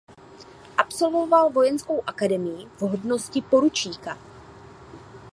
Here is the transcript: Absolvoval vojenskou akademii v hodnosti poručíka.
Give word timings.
Absolvoval 0.77 1.49
vojenskou 1.49 2.03
akademii 2.07 2.67
v 2.77 2.81
hodnosti 2.81 3.41
poručíka. 3.41 4.17